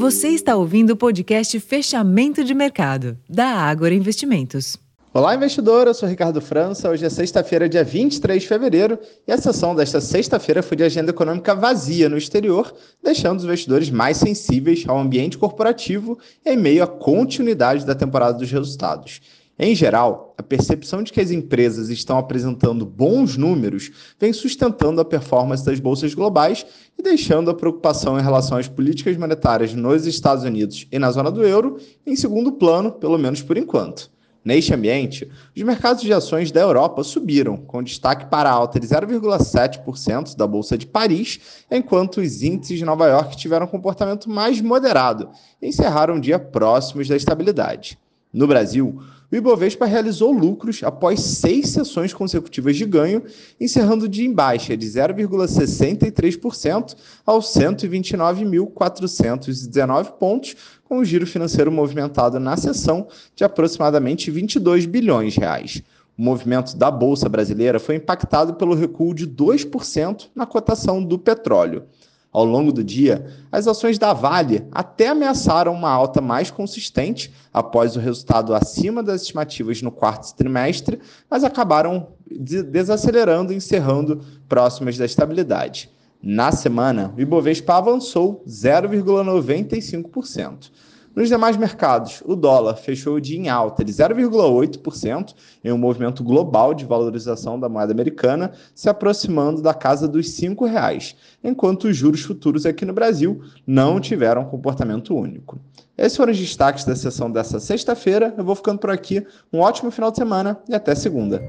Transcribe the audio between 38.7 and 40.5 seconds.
de 0,7% da